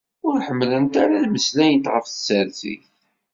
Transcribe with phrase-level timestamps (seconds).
[0.29, 2.85] Ur ḥemmlent ara ad meslayent ɣef tsertit.